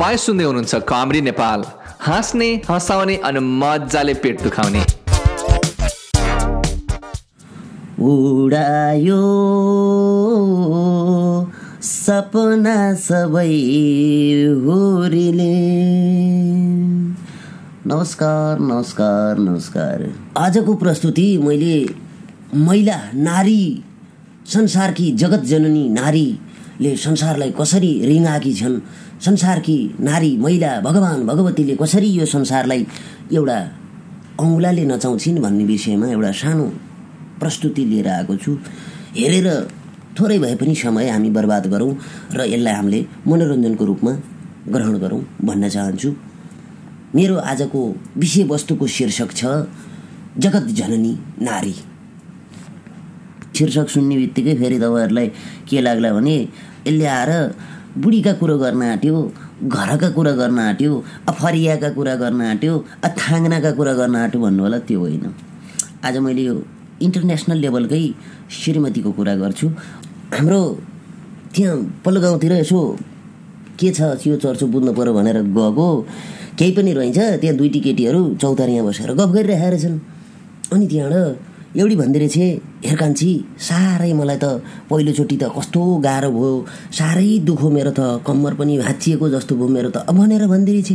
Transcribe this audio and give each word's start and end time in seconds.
तपाईँ 0.00 0.16
सुन्दै 0.16 0.44
हुनुहुन्छ 0.44 0.74
कमेडी 0.88 1.20
नेपाल। 1.20 1.60
हाँस्ने 2.00 2.46
हँसाउने 2.68 3.16
अनि 3.20 3.40
मजाले 3.60 4.14
पेट 4.16 4.40
दुखाउने। 4.42 4.80
उडायो 8.00 9.20
सपना 11.82 12.78
सबै 12.96 13.52
होरीले। 14.64 15.52
नमस्कार 17.86 18.58
नमस्कार 18.58 19.38
नमस्कार। 19.38 20.10
आजको 20.38 20.74
प्रस्तुति 20.80 21.28
मैले 21.44 21.78
महिला 22.56 23.00
नारी 23.20 23.62
संसारकी 24.48 25.12
जगत 25.20 25.44
जननी 25.44 25.88
नारीले 26.80 26.96
संसारलाई 26.96 27.52
कसरी 27.60 27.92
रिङ्गाएकी 28.08 28.52
छन्? 28.54 28.80
संसारकी 29.20 30.00
नारी 30.00 30.36
महिला 30.40 30.80
भगवान् 30.80 31.26
भगवतीले 31.28 31.76
कसरी 31.76 32.08
यो 32.08 32.24
संसारलाई 32.24 32.86
एउटा 33.32 33.58
औँलाले 34.40 34.84
नचाउँछिन् 34.88 35.42
भन्ने 35.44 35.64
विषयमा 35.64 36.06
एउटा 36.08 36.32
सानो 36.32 36.64
प्रस्तुति 37.36 37.84
लिएर 37.84 38.08
आएको 38.08 38.36
छु। 38.36 38.56
हेरेर 39.12 39.48
थोरै 40.16 40.38
भए 40.40 40.54
पनि 40.56 40.74
समय 40.74 41.08
हामी 41.10 41.30
बर्बाद 41.30 41.66
गरौँ 41.68 41.92
र 42.32 42.48
यसलाई 42.48 42.74
हामीले 42.74 43.00
मनोरञ्जनको 43.28 43.84
रूपमा 43.84 44.12
ग्रहण 44.72 44.96
गरौँ 45.04 45.20
भन्न 45.44 45.68
चाहन्छु। 45.68 46.10
मेरो 47.14 47.36
आजको 47.36 47.80
विषयवस्तुको 48.16 48.86
शीर्षक 48.86 49.30
छ 49.36 49.68
जगत 50.40 50.64
जननी 50.72 51.12
नारी। 51.44 51.74
शीर्षक 53.56 53.88
सुन्ने 53.92 54.16
बित्तिकै 54.16 54.54
फेरि 54.56 54.78
तपाईँहरूलाई 54.80 55.28
के 55.68 55.80
लाग्ला 55.84 56.12
भने 56.16 56.36
यसले 56.86 57.06
आएर 57.06 57.30
बुढीका 57.98 58.32
कुरो 58.40 58.56
गर्न 58.58 58.82
आँट्यो 58.82 59.16
घरका 59.64 60.08
कुरा 60.16 60.32
गर्न 60.40 60.58
आँट्यो 60.58 60.92
अफरियाका 61.28 61.88
कुरा 61.96 62.14
गर्न 62.22 62.40
आँट्यो 62.40 62.74
थाङ्नाका 63.20 63.70
कुरा 63.78 63.92
गर्न 64.00 64.16
आँट्यो 64.16 64.40
भन्नु 64.40 64.62
होला 64.62 64.78
त्यो 64.88 64.98
होइन। 65.00 65.24
आज 66.04 66.16
मैले 66.24 66.42
यो 66.42 66.54
इन्टरनेसनल 67.02 67.58
लेभलकै 67.64 68.02
श्रीमतीको 68.50 69.10
कुरा 69.18 69.34
गर्छु। 69.42 69.66
हाम्रो 70.32 70.60
त्यहाँ 71.54 71.76
पल्लो 72.04 72.20
गाउँतिर 72.20 72.52
यसो 72.52 72.80
के 73.80 73.90
छ 73.92 74.00
यो 74.26 74.36
चर्चो 74.36 74.66
बुझ्नु 74.72 74.92
पऱ्यो 74.92 75.12
भनेर 75.14 75.38
गएको 75.58 75.86
केही 76.58 76.72
पनि 76.76 76.92
रहन्छ 76.92 77.18
त्यहाँ 77.40 77.56
दुईटी 77.56 77.80
केटीहरू 77.80 78.20
चौतारीमा 78.40 78.82
बसेर 78.88 79.12
गफ 79.18 79.30
गरिरहेका 79.36 79.68
रहेछन्। 79.68 79.96
अनि 80.72 80.86
त्यहाँबाट 80.86 81.49
एउटी 81.70 81.96
भन्दै 81.96 82.18
रहेछ 82.18 82.36
हेरकान्छी 82.82 83.30
साह्रै 83.62 84.12
मलाई 84.18 84.38
त 84.42 84.58
पहिलोचोटि 84.90 85.36
त 85.38 85.44
कस्तो 85.54 85.80
गाह्रो 86.06 86.30
भयो। 86.34 86.50
साह्रै 86.98 87.46
दुखो 87.46 87.68
मेरो 87.70 87.92
त 87.94 88.00
कम्मर 88.26 88.52
पनि 88.58 88.74
भाँचिएको 88.82 89.26
जस्तो 89.34 89.52
भयो 89.54 89.68
मेरो 89.76 89.90
त। 89.94 89.96
अब 90.10 90.16
भनेर 90.18 90.42
भन्दै 90.50 90.72
रहेछ 90.74 90.90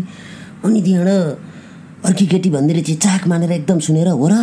अनि 0.68 0.80
त्यहाँबाट 0.86 2.08
अर्की 2.08 2.26
केटी 2.32 2.50
भन्दै 2.56 2.74
रहेछ 2.76 2.90
चाक 3.06 3.22
मानेर 3.32 3.52
एकदम 3.64 3.80
सुनेर 3.88 4.10
हो 4.20 4.28
र 4.28 4.36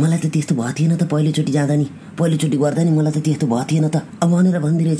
मलाई 0.00 0.18
त 0.24 0.26
त्यस्तो 0.32 0.54
भएको 0.56 0.72
थिएन 0.78 0.92
त 0.96 1.04
पहिलोचोटि 1.12 1.52
जाँदा 1.52 1.74
नि। 1.76 1.86
पहिलोचोटि 2.16 2.56
गर्दा 2.64 2.82
नि 2.88 2.90
मलाई 2.96 3.12
त 3.12 3.18
त्यस्तो 3.26 3.46
भएको 3.52 3.68
थिएन 3.68 3.86
त। 3.92 3.96
अब 4.24 4.28
भनेर 4.32 4.56
भन्दै 4.64 4.96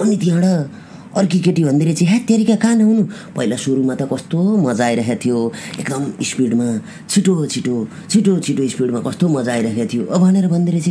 अनि 0.00 0.16
त्यहाँबाट 0.16 0.93
अर्की 1.16 1.38
केटी 1.46 1.62
भन्दै 1.64 1.84
रहेछ 1.84 2.02
ह्या 2.02 2.18
तेरिका 2.28 2.56
कहाँ 2.62 2.74
नहुनु 2.76 3.02
पहिला 3.36 3.56
सुरुमा 3.56 3.94
त 3.94 4.02
कस्तो 4.12 4.38
मजा 4.66 4.84
आइरहेको 4.84 5.20
थियो। 5.24 5.38
एकदम 5.80 6.02
स्पिडमा 6.30 6.68
छिटो 7.10 7.34
छिटो 7.46 7.74
छिटो 8.10 8.32
छिटो 8.44 8.62
स्पिडमा 8.68 9.00
कस्तो 9.06 9.28
मजा 9.28 9.52
आइरहेको 9.52 9.86
थियो। 9.92 10.02
अब 10.10 10.20
भनेर 10.20 10.46
भन्दै 10.50 10.72
रहेछ 10.72 10.88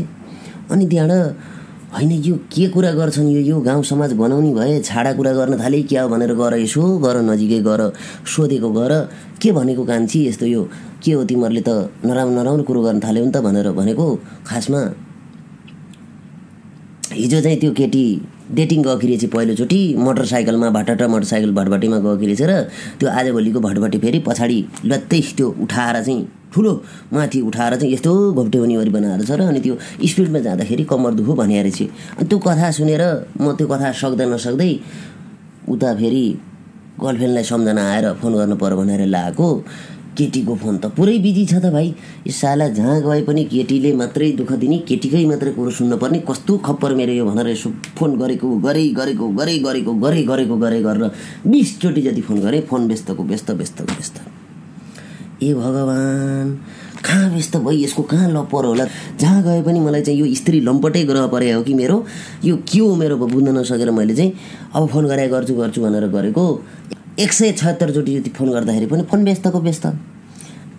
अनि 0.72 0.86
त्यहाँबाट 0.88 1.52
होइन 1.94 2.12
यो 2.26 2.36
के 2.50 2.68
कुरा 2.74 2.92
गर्छन्? 2.98 3.30
यो 3.30 3.42
यो 3.54 3.60
गाउँ 3.62 3.84
समाज 3.86 4.14
बनाउने 4.18 4.52
भए 4.54 4.80
छाडा 4.82 5.12
कुरा 5.14 5.34
गर्न 5.38 5.54
थाले 5.62 5.82
क्या 5.86 6.08
भनेर 6.10 6.34
गर 6.34 6.54
यसो 6.58 6.82
गर 7.04 7.22
नजिकै 7.22 7.60
गर 7.62 7.82
सोधेको 8.26 8.70
गर। 8.74 8.92
के 9.38 9.52
भनेको 9.52 9.84
कान्छी 9.86 10.20
यस्तो 10.28 10.46
यो? 10.46 10.62
के 11.04 11.12
हो 11.14 11.24
तिमीहरूले 11.30 11.62
त 11.62 11.94
नराम्रो 12.02 12.34
नराम्रो 12.34 12.64
कुरो 12.64 12.82
गर्न 12.82 13.00
थाल्यो 13.04 13.26
नि 13.26 13.32
त? 13.32 13.38
भनेर 13.45 13.72
भनेको 13.78 14.06
खासमा। 14.48 14.82
हिजो 17.14 17.39
चाहिँ 17.42 17.58
त्यो 17.62 17.72
केटी 17.78 18.06
डेटिङ 18.53 18.83
गएकी 18.83 19.08
रहेछ 19.08 19.25
पहिलोचोटि 19.33 19.81
मोटरसाइकलमा 19.97 20.69
भटट 20.77 21.02
मोटरसाइकल 21.14 21.52
भटभटीमा 21.53 21.97
गएकी 22.05 22.25
रहेछ 22.25 22.41
र 22.49 22.61
त्यो 22.99 23.09
आजभोलिको 23.09 23.59
भटभटी 23.59 23.97
फेरि 24.05 24.19
पछाडि 24.27 24.58
लत्तै 24.86 25.21
त्यो 25.37 25.47
उठाएर 25.64 26.02
चाहिँ 26.03 26.27
ठुलो 26.53 26.73
माथि 27.14 27.41
उठाएर 27.41 27.75
चाहिँ 27.75 27.93
यस्तो 27.93 28.11
घोप्टेउनीवरी 28.33 28.89
बनाएर 28.95 29.21
छ 29.25 29.31
र 29.39 29.41
अनि 29.49 29.59
त्यो 29.65 29.75
स्पिडमा 30.05 30.39
जाँदाखेरि 30.47 30.83
कम्मर 30.91 31.14
दुखो 31.19 31.33
भने 31.41 31.59
अनि 31.59 31.71
त्यो 32.23 32.37
कथा 32.45 32.71
सुनेर 32.77 33.03
म 33.41 33.53
त्यो 33.58 33.67
कथा 33.67 33.91
सक्दा 34.02 34.25
नसक्दै 34.33 34.71
उता 35.70 35.93
फेरि 35.99 36.25
गर्लफ्रेन्डलाई 37.02 37.43
सम्झना 37.43 37.83
आएर 37.91 38.05
फोन 38.21 38.33
गर्नु 38.37 38.55
पऱ्यो 38.61 38.77
भनेर 38.77 39.02
लगाएको 39.15 39.47
केटीको 40.18 40.56
फोन 40.56 40.78
त 40.78 40.86
पुरै 40.98 41.18
बिजी 41.20 41.46
छ 41.46 41.54
त 41.58 41.72
भाइ। 41.74 41.88
यो 42.28 42.32
साला 42.32 42.68
जहाँ 42.78 43.02
गए 43.02 43.22
पनि 43.26 43.44
केटीले 43.50 43.92
मात्रै 43.98 44.32
दुःख 44.38 44.52
दिने 44.62 44.78
केटीकै 44.90 45.26
मात्रै 45.26 45.52
कुरो 45.58 45.72
सुन्नुपर्ने 45.80 46.20
कस्तो 46.30 46.58
खप्पर 46.66 46.94
मेरो 47.00 47.14
यो 47.14 47.26
भनेर 47.26 47.48
यसो 47.50 47.70
फोन 47.98 48.18
गरेको 48.22 48.48
गरे 48.66 48.88
गरेको 49.00 49.28
गरे 49.40 49.58
गरेको 49.66 49.94
गरे 50.06 50.24
गरेको 50.24 50.56
गरे 50.58 50.80
गरेर 50.82 51.04
बिसचोटि 51.48 52.02
जति 52.02 52.22
फोन 52.22 52.40
गरेँ 52.46 52.62
फोन 52.70 52.88
व्यस्तको 52.88 53.24
व्यस्त 53.24 53.52
व्यस्तको 53.52 53.94
व्यस्त। 53.94 54.16
ए 55.44 55.54
भगवान् 55.54 56.52
कहाँ 57.04 57.30
व्यस्त 57.30 57.56
भयो 57.58 57.84
यसको 57.84 58.04
कहाँ 58.08 58.30
लपर 58.32 58.66
होला? 58.66 58.86
जहाँ 59.20 59.42
गए 59.44 59.62
पनि 59.64 59.80
मलाई 59.80 60.02
चाहिँ 60.02 60.20
यो 60.20 60.36
स्त्री 60.36 60.60
लम्पटै 60.62 61.04
ग्रह 61.04 61.28
परे 61.28 61.52
हो 61.52 61.62
कि 61.64 61.74
मेरो? 61.74 61.98
यो 62.45 62.56
के 62.64 62.80
हो 62.80 62.95
मेरो 62.95 63.18
बुझ्न 63.18 63.58
नसकेर 63.58 63.92
मैले 63.92 64.16
चाहिँ 64.16 64.32
अब 64.76 64.88
फोन 64.88 65.08
गरे 65.08 65.28
गर्छु 65.28 65.54
गर्छु 65.56 65.82
भनेर 65.82 66.08
गरेको? 66.08 66.45
एक 67.20 67.34
सय 67.34 67.52
छत्तरचोटि 67.52 68.20
जति 68.20 68.30
फोन 68.34 68.50
गर्दाखेरि 68.52 68.86
पनि 68.90 69.04
फोन 69.06 69.24
व्यस्तको 69.24 69.60
व्यस्त। 69.62 69.86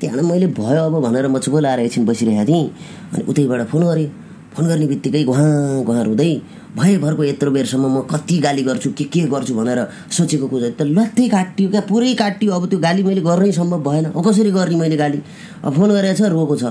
त्यहाँबाट 0.00 0.24
मैले 0.26 0.46
भयो 0.50 0.82
अब 0.84 0.94
भनेर 1.02 1.28
म 1.30 1.38
चुप 1.38 1.54
लाएर 1.62 1.80
एकछिन 1.80 2.06
बसिरहेको 2.06 2.44
थिएँ। 2.50 2.66
अनि 3.14 3.22
उतैबाट 3.30 3.66
फोन 3.70 3.82
गरेँ। 3.86 4.10
फोन 4.50 4.66
गर्ने 4.66 4.86
बित्तिकै 4.86 5.22
गुहाँ 5.24 5.82
गुहाँ 5.84 6.02
रुँदै 6.04 6.30
भएभरको 6.74 7.24
यत्रो 7.24 7.50
बेरसम्म 7.50 7.86
म 7.86 8.00
कति 8.10 8.38
गाली 8.38 8.62
गर्छु 8.62 8.90
के 8.98 9.04
के 9.14 9.20
गर्छु 9.30 9.54
भनेर 9.54 9.78
सोचेको 10.10 10.46
कुरा 10.50 10.70
त 10.74 10.82
लत्तै 10.82 11.28
काटियो 11.30 11.70
क्या 11.70 11.80
पुरै 11.86 12.14
काटियो। 12.18 12.50
अब 12.50 12.66
त्यो 12.66 12.78
गाली 12.82 13.02
मैले 13.02 13.20
गर्नै 13.22 13.52
सम्भव 13.54 13.82
भएन। 13.86 14.04
अब 14.10 14.18
कसरी 14.26 14.50
गर्ने 14.50 14.76
मैले 14.76 14.96
गाली? 14.98 15.18
अब 15.62 15.70
फोन 15.70 15.90
गरेको 15.94 16.18
छ 16.18 16.34
रोएको 16.34 16.56
छ। 16.58 16.64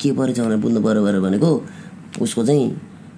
के 0.00 0.12
परेछ 0.16 0.40
भनेर 0.40 0.56
बुझ्नु 0.64 0.80
पऱ्यो 0.80 1.04
भनेर 1.04 1.20
भनेको 1.20 1.50
उसको 2.24 2.44
चाहिँ 2.48 2.64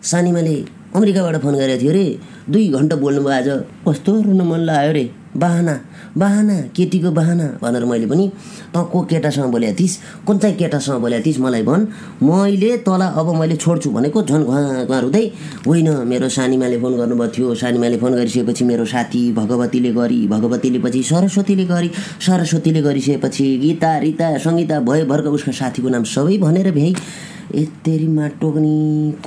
सानीमाले 0.02 0.54
अमेरिकाबाट 0.98 1.36
फोन 1.42 1.54
गरेको 1.62 1.78
थियो 1.82 1.90
अरे। 1.90 2.06
दुई 2.50 2.68
घन्टा 2.74 2.96
बोल्नुभयो 2.98 3.30
आज। 3.38 3.48
कस्तो 3.86 4.10
रुन 4.26 4.40
मन 4.42 4.60
लाग्यो 4.66 4.90
अरे। 4.90 5.21
बाहना 5.36 5.74
बाहना 6.18 6.54
केटीको 6.76 7.10
बाहना 7.10 7.46
भनेर 7.62 7.84
मैले 7.84 8.06
पनि 8.06 8.28
तँ 8.74 8.84
को 8.92 9.00
केटासँग 9.08 9.50
बोलेको 9.52 9.76
थिइस् 9.80 9.96
कुन 10.26 10.38
चाहिँ 10.38 10.56
केटासँग 10.56 11.00
बोलेको 11.00 11.24
थिइस् 11.26 11.40
मलाई 11.40 11.62
भन्। 11.62 11.86
मैले 12.20 12.76
तँलाई 12.84 13.10
अब 13.16 13.28
मैले 13.40 13.56
छोड्छु 13.56 13.90
भनेको 13.90 14.22
झन् 14.22 14.44
घुवा 14.44 14.84
घुवा 14.84 14.98
हुँदै 14.98 15.24
होइन 15.66 15.88
मेरो 16.04 16.28
सानीमाले 16.28 16.80
फोन 16.80 16.96
गर्नुभएको 16.96 17.32
थियो। 17.32 17.54
सानीमाले 17.54 17.96
फोन 17.96 18.12
गरिसकेपछि 18.12 18.64
मेरो 18.64 18.84
साथी 18.84 19.22
भगवतीले 19.32 19.92
गरी 19.92 20.20
भगवतीले 20.28 20.78
पछि 20.84 21.02
सरस्वतीले 21.02 21.64
गरी 21.64 21.90
सरस्वतीले 22.20 22.82
गरिसकेपछि 22.82 23.46
गीता 23.62 23.96
रिता 24.04 24.36
सङ्गीता 24.38 24.80
भएभरका 24.84 25.30
उसका 25.30 25.52
साथीको 25.52 25.88
नाम 25.88 26.04
सबै 26.04 26.36
भनेर 26.38 26.70
भ्याइ। 26.72 26.94
यतेरीमा 27.54 28.26
टोक्नी 28.40 28.74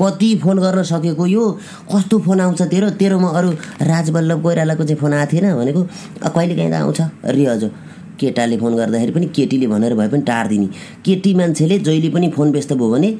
कति 0.01 0.35
फोन 0.43 0.59
गर्न 0.59 0.83
सकेको 0.83 1.25
यो? 1.25 1.43
कस्तो 1.91 2.19
फोन 2.19 2.39
आउँछ 2.41 2.61
तेरो? 2.61 2.89
तेरोमा 2.99 3.29
अरू 3.29 3.49
राजवल्लभ 3.81 4.41
कोइरालाको 4.43 4.83
चाहिँ 4.83 4.99
फोन 4.99 5.13
आएको 5.13 5.31
थिएन 5.33 5.55
भनेको? 5.55 5.81
कहिले 6.25 6.55
काहीँ 6.55 6.71
त 6.71 6.73
आउँछ। 6.73 7.01
रियज 7.35 7.63
केटाले 8.19 8.57
फोन 8.57 8.75
गर्दाखेरि 8.75 9.11
पनि 9.11 9.25
केटीले 9.35 9.67
भनेर 9.67 9.93
भए 9.95 10.07
पनि 10.07 10.21
टारिदिने। 10.23 10.67
केटी 11.05 11.33
मान्छेले 11.35 11.79
जहिले 11.79 12.09
पनि 12.09 12.29
फोन 12.31 12.51
व्यस्त 12.51 12.73
भयो 12.73 12.91
भने 12.91 13.17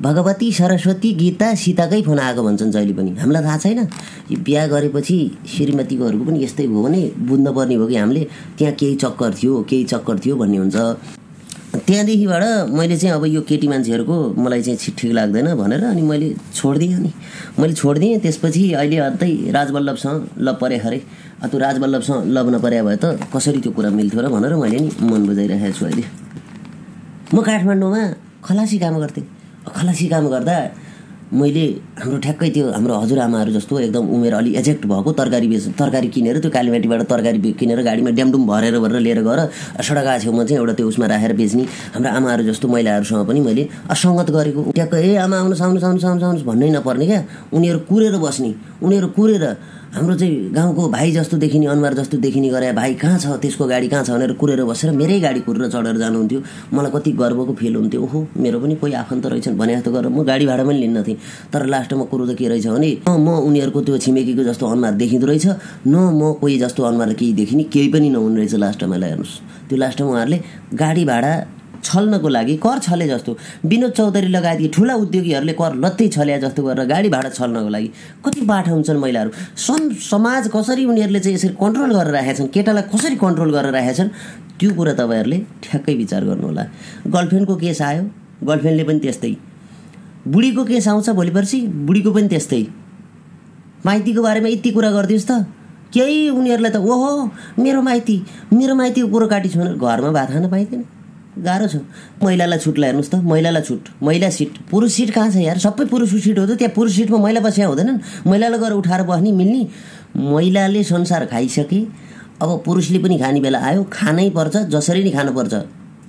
भगवती 0.00 0.50
सरस्वती 0.52 1.12
गीता 1.12 1.54
सीताकै 1.54 2.00
फोन 2.02 2.18
आएको 2.18 2.42
भन्छन् 2.42 2.70
जहिले 2.72 2.92
पनि। 2.94 3.10
हामीलाई 3.20 3.42
थाहा 3.42 3.58
छैन? 3.58 3.78
यो 4.30 4.38
बिहा 4.40 4.66
गरेपछि 4.66 5.18
श्रीमतीकोहरूको 5.44 6.24
पनि 6.24 6.44
यस्तै 6.44 6.66
भयो 6.66 6.82
भने 6.82 7.00
बुझ्न 7.18 7.52
पर्ने 7.52 7.76
भयो 7.76 7.86
कि 7.86 7.96
हामीले? 7.96 8.22
त्यहाँ 8.58 8.74
केही 8.80 8.94
चक्कर 8.96 9.34
थियो 9.34 9.62
केही 9.68 9.84
चक्कर 9.84 10.18
थियो 10.24 10.36
भन्ने 10.36 10.56
हुन्छ। 10.56 11.19
त्यहाँदेखिबाट 11.90 12.70
मैले 12.70 12.96
चाहिँ 12.96 13.14
अब 13.18 13.24
यो 13.26 13.40
केटी 13.50 13.66
मान्छेहरूको 13.66 14.16
मलाई 14.38 14.62
चाहिँ 14.62 14.94
ठिक 14.94 15.10
लाग्दैन 15.10 15.46
भनेर 15.58 15.82
अनि 15.90 16.02
मैले 16.06 16.28
छोडिदिएँ 16.54 16.94
अनि। 16.94 17.10
मैले 17.58 17.74
छोडिदिएँ 17.74 18.18
त्यसपछि 18.22 18.62
अहिले 18.78 18.96
अन्तै 19.10 19.50
राजवल्लभसँग 19.50 20.38
लभ 20.38 20.56
परे 20.60 20.78
खरे 20.78 20.98
त्यो 21.50 21.58
राजवल्लभसँग 21.58 22.30
लभ 22.30 22.46
नपरे 22.54 22.82
भए 22.86 22.96
त 23.02 23.18
कसरी 23.34 23.58
त्यो 23.58 23.72
कुरा 23.74 23.90
मिल्थ्यो 23.90 24.22
र 24.22 24.28
भनेर 24.30 24.54
मैले 24.54 24.78
नि 24.78 24.90
मन 25.02 25.26
बुझाइरहेको 25.26 25.74
छु 25.74 25.84
अहिले। 25.90 26.04
म 27.34 27.42
काठमाडौँमा 27.42 28.02
खलासी 28.38 28.78
काम 28.78 28.94
गर्थेँ। 29.02 29.26
खलासी 29.66 30.06
काम 30.14 30.24
गर्दा 30.30 30.56
मैले 31.30 31.64
हाम्रो 31.94 32.18
ठ्याक्कै 32.26 32.48
त्यो 32.50 32.66
हाम्रो 32.74 32.94
हजुरआमाहरू 33.00 33.50
जस्तो 33.54 33.78
एकदम 33.80 34.04
उमेर 34.14 34.34
अलि 34.34 34.50
एजेक्ट 34.58 34.86
भएको 34.90 35.10
तरकारी 35.14 35.46
बेच 35.46 35.78
तरकारी 35.78 36.08
किनेर 36.10 36.38
त्यो 36.42 36.50
कालीमाटीबाट 36.50 37.02
तरकारी 37.06 37.52
किनेर 37.54 37.80
गाडीमा 37.86 38.10
ड्यामडुम 38.18 38.46
भरेर 38.46 38.78
भरेर 38.82 39.00
लिएर 39.00 39.20
गएर 39.22 39.40
सडक 39.78 40.08
छेउमा 40.22 40.44
चाहिँ 40.44 40.58
एउटा 40.58 40.74
त्यो 40.74 40.88
उसमा 40.90 41.06
राखेर 41.06 41.32
बेच्ने 41.38 41.64
हाम्रो 41.94 42.10
आमाहरू 42.18 42.42
जस्तो 42.50 42.66
महिलाहरूसँग 42.68 43.26
पनि 43.30 43.40
मैले 43.46 43.62
असङ्गत 43.94 44.30
गरेको। 44.36 44.60
ट्याक्क 44.74 44.94
ए 44.94 45.14
आमा 45.22 45.36
आउनुहोस् 45.38 45.62
आउनुहोस् 45.62 45.84
आउनुहोस् 45.86 46.04
आउनुहोस् 46.04 46.24
आउनुहोस् 46.26 46.46
भन्नै 46.50 46.70
नपर्ने 46.74 47.06
क्या। 47.06 47.20
उनीहरू 47.54 47.78
कुरेर 47.86 48.14
बस्ने 48.18 48.50
उनीहरू 48.82 49.08
कुरेर 49.14 49.44
हाम्रो 49.90 50.14
चाहिँ 50.14 50.50
गाउँको 50.54 50.88
भाइ 50.88 51.10
जस्तो 51.12 51.36
देखिने 51.36 51.66
अनुहार 51.66 51.94
जस्तो 51.94 52.16
देखिने 52.22 52.48
गरे 52.48 52.70
भाइ 52.72 52.94
कहाँ 52.94 53.18
छ? 53.18 53.26
त्यसको 53.42 53.66
गाडी 53.66 53.88
कहाँ 53.88 54.04
छ? 54.04 54.10
भनेर 54.10 54.32
कुरेर 54.38 54.62
बसेर 54.64 54.90
मेरै 54.94 55.18
गाडी 55.20 55.40
कुरेर 55.42 55.66
चढेर 55.66 55.96
जानुहुन्थ्यो। 55.98 56.40
मलाई 56.70 56.90
कति 56.94 57.12
गर्वको 57.18 57.54
फिल 57.58 57.74
हुन्थ्यो। 57.76 58.02
ओहो 58.02 58.26
मेरो 58.38 58.60
पनि 58.60 58.74
कोही 58.78 58.92
आफन्त 58.94 59.26
रहेछन् 59.26 59.58
भने 59.58 59.76
जस्तो 59.76 59.90
गरेर 59.90 60.08
म 60.14 60.22
गाडी 60.22 60.46
भाडा 60.46 60.64
पनि 60.64 60.78
लिन्न 60.78 61.02
थिएँ। 61.02 61.18
तर 61.50 61.66
लास्टमा 61.66 62.04
कुरो 62.06 62.26
त 62.30 62.38
के 62.38 62.48
रहेछ 62.48 62.66
भने 62.70 62.90
न 63.02 63.18
म 63.18 63.42
उनीहरूको 63.50 63.80
त्यो 63.82 63.98
छिमेकीको 63.98 64.42
जस्तो 64.46 64.66
अनुहार 64.66 64.94
देखिँदो 64.94 65.26
रहेछ। 65.26 65.46
न 65.86 65.94
म 66.14 66.38
कोही 66.38 66.58
जस्तो 66.62 66.82
अनुहार 66.86 67.12
केही 67.18 67.32
देखिने 67.34 67.62
केही 67.66 67.88
पनि 67.90 68.08
नहुने 68.14 68.46
रहेछ 68.46 68.54
लास्टमा 68.62 68.94
हेर्नुहोस्। 68.94 69.34
त्यो 69.68 69.78
लास्टमा 69.78 70.06
उहाँहरूले 70.06 70.38
गाडी 70.70 71.04
भाडा 71.04 71.32
छल्नको 71.84 72.28
लागि 72.28 72.56
कर 72.56 72.78
छले 72.78 73.06
जस्तो। 73.08 73.36
विनोद 73.64 73.92
चौधरी 73.92 74.28
लगायत 74.28 74.72
ठुला 74.74 74.94
उद्योगीहरूले 74.94 75.52
कर 75.52 75.74
लत्तै 75.74 76.08
छल्या 76.08 76.38
जस्तो 76.38 76.62
गरेर 76.62 76.86
गाडी 76.86 77.08
भाडा 77.08 77.28
छल्नको 77.28 77.68
लागि 77.68 77.88
कति 78.24 78.40
बाठा 78.40 78.70
हुन्छन् 78.70 78.98
महिलाहरू? 78.98 79.30
सम 79.56 79.90
समाज 80.10 80.48
कसरी 80.54 80.84
उनीहरूले 80.84 81.20
चाहिँ 81.20 81.36
यसरी 81.36 81.54
कन्ट्रोल 81.60 81.90
गरेर 81.94 82.12
राखेका 82.12 82.34
छन्? 82.38 82.48
केटालाई 82.54 82.82
कसरी 82.94 83.16
कन्ट्रोल 83.16 83.50
गरेर 83.54 83.72
राखेका 83.72 83.92
छन्? 83.92 84.10
त्यो 84.58 84.70
कुरा 84.74 84.92
तपाईँहरूले 84.92 85.38
ठ्याक्कै 85.62 85.94
विचार 85.94 86.24
गर्नुहोला। 86.24 86.64
गर्लफ्रेन्डको 87.08 87.56
केस 87.56 87.80
आयो। 87.82 88.02
गर्लफ्रेन्डले 88.44 88.84
पनि 88.84 88.98
त्यस्तै। 89.00 89.34
बुढीको 90.28 90.64
केस 90.64 90.88
आउँछ 90.88 91.10
भोलि 91.10 91.30
पर्सि 91.30 91.60
बुढीको 91.88 92.10
पनि 92.12 92.28
त्यस्तै। 92.28 92.62
माइतीको 93.86 94.22
बारेमा 94.22 94.48
यति 94.48 94.70
कुरा 94.70 94.90
गरिदियोस् 94.90 95.26
त। 95.26 95.32
केही 95.90 96.28
उनीहरूलाई 96.30 96.70
त 96.70 96.76
ओहो 96.76 97.10
मेरो 97.58 97.80
माइती 97.82 98.16
मेरो 98.52 98.74
माइतीको 98.74 99.08
कुरो 99.08 99.26
काटी 99.26 99.48
छु 99.48 99.58
भने 99.58 99.74
घरमा 99.74 100.10
भात 100.12 100.28
खान 100.30 100.46
पाइँदैन। 100.50 100.84
गाह्रो 101.38 101.66
छ। 101.66 101.76
महिलालाई 102.22 102.58
छुटलाई 102.58 102.88
हेर्नुहोस् 102.90 103.10
त 103.10 103.14
महिलालाई 103.22 103.62
छुट। 103.62 103.88
महिला 104.02 104.30
सिट। 104.30 104.50
पुरुष 104.70 104.92
सिट 104.92 105.10
कहाँ 105.14 105.30
छ 105.30 105.36
यार? 105.46 105.58
सबै 105.58 105.84
पुरुष 105.86 106.10
सिट 106.10 106.38
हो 106.38 106.46
त 106.46 106.58
त्यहाँ 106.58 106.74
पुरुष 106.74 106.92
सिटमा 106.96 107.18
महिला 107.18 107.40
बसिया 107.40 107.66
हुँदैनन्। 107.70 108.26
महिलालाई 108.26 108.58
गएर 108.58 108.72
उठाएर 108.72 109.02
बस्ने 109.06 109.32
मिल्ने। 109.32 109.62
महिलाले 110.18 110.82
संसार 110.82 111.26
खाइसके 111.30 111.80
अब 112.42 112.62
पुरुषले 112.66 112.98
पनि 112.98 113.18
खाने 113.18 113.40
बेला 113.40 113.58
आयो 113.62 113.82
खानै 113.92 114.28
पर्छ 114.34 114.56
जसरी 114.74 115.04
नै 115.04 115.10
खानुपर्छ। 115.10 115.54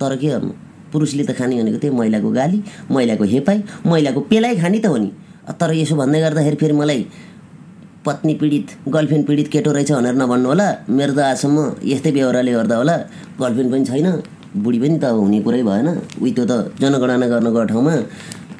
तर 0.00 0.16
के 0.16 0.28
गर्नु? 0.28 0.52
पुरुषले 0.92 1.24
त 1.24 1.38
खाने 1.38 1.62
भनेको 1.62 1.78
त्यही 1.78 1.96
महिलाको 1.96 2.30
गाली 2.30 2.58
महिलाको 2.90 3.24
हेपाई 3.24 3.62
महिलाको 3.86 4.20
पेलाइ 4.26 4.56
खाने 4.58 4.78
त 4.80 4.86
हो 4.86 4.96
नि। 4.96 5.10
तर 5.54 5.70
यसो 5.72 5.94
भन्दै 5.96 6.20
गर्दाखेरि 6.20 6.56
फेरि 6.56 6.74
मलाई 6.74 7.06
पत्नी 8.04 8.34
पीडित 8.34 8.66
गर्लफ्रेन्ड 8.90 9.26
पीडित 9.26 9.48
केटो 9.48 9.70
रहेछ 9.72 9.92
भनेर 9.92 10.14
नभन्नु 10.18 10.48
होला। 10.48 10.68
मेरो 10.90 11.12
त 11.14 11.18
आजसम्म 11.22 11.86
यस्तै 11.86 12.10
व्यवहारले 12.10 12.52
गर्दा 12.52 12.76
होला। 12.76 12.96
गर्लफ्रेन्ड 13.38 13.70
पनि 13.72 13.84
छैन। 13.86 14.41
बुढी 14.56 14.78
पनि 14.78 14.98
त 14.98 15.04
हुने 15.16 15.40
कुरै 15.40 15.62
भएन। 15.62 15.88
उही 16.20 16.30
त्यो 16.36 16.44
त 16.44 16.52
जनगणना 16.80 17.26
गर्न 17.32 17.46
गएको 17.48 17.64
ठाउँमा 17.72 17.94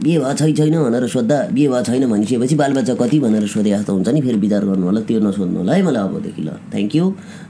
बिहे 0.03 0.19
भएको 0.19 0.35
छै 0.35 0.53
छैन 0.53 0.75
भनेर 0.83 1.07
सोद्धा 1.07 1.37
बिहे 1.55 1.69
भएको 1.69 1.85
छैन 1.87 2.05
भनिसकेपछि 2.11 2.55
बालबच्चा 2.57 2.95
कति 3.01 3.19
भनेर 3.21 3.47
सोधे 3.47 3.71
जस्तो 3.71 3.93
हुन्छ 3.93 4.09
नि 4.09 4.21
फेरि 4.21 4.39
विचार 4.45 4.65
गर्नु 4.65 4.85
होला 4.89 5.01
त्यो 5.07 5.21
नसोध्नु 5.21 5.59
होला। 5.63 5.73
है 5.73 5.83
मलाई 5.87 6.03
अबदेखि 6.03 6.43
ल। 6.43 6.49
थ्याङ्क 6.73 6.95
यू 6.97 7.05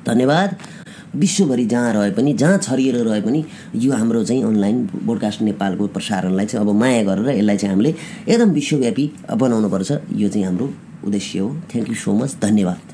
धन्यवाद। 0.06 0.50
विश्वभरि 1.12 1.64
जहाँ 1.68 1.92
रहे 1.92 2.10
पनि 2.16 2.32
जहाँ 2.40 2.58
छरिएर 2.58 2.96
रहे 3.04 3.20
पनि 3.20 3.44
यो 3.76 3.92
हाम्रो 3.92 4.24
चाहिँ 4.24 4.42
अनलाइन 4.42 4.76
बोडकास्ट 5.04 5.42
नेपालको 5.42 5.86
प्रसारणलाई 5.96 6.46
चाहिँ 6.46 6.66
अब 6.66 6.72
माया 6.72 7.02
गरेर 7.04 7.28
यसलाई 7.36 7.56
चाहिँ 7.56 7.74
हामीले 7.74 7.94
एकदम 8.28 8.50
विश्वव्यापी 8.50 9.10
बनाउनुपर्छ 9.28 9.90
यो 9.92 10.28
चाहिँ 10.28 10.46
हाम्रो 10.46 10.72
उद्देश्य 11.04 11.38
हो। 11.38 11.48
थ्याङ्क 11.72 11.88
यू 11.88 11.94
सो 11.94 12.12
मच 12.16 12.36
धन्यवाद। 12.42 12.91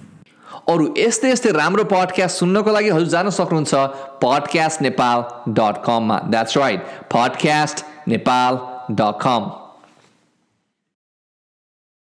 अरू 0.69 0.87
यस्तै 0.99 1.29
यस्तै 1.31 1.53
राम्रो 1.53 1.85
पडकास्ट 1.93 2.43
सुन्नको 2.43 2.73
लागि 2.73 2.91
हजुर 2.91 3.13
जान 3.13 3.31
सक्नुहुन्छ 3.37 3.85
पडकास्ट 4.25 4.85
नेपाल 4.89 5.25
डट 5.61 5.81
कममा 5.87 6.19
that's 6.35 6.59
right 6.59 6.93
podcast 7.15 7.87
Nepal 8.09 8.61
dot 9.01 9.25
com 9.25 9.49